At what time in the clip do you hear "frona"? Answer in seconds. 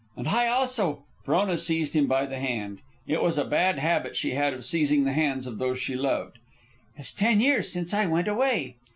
1.23-1.59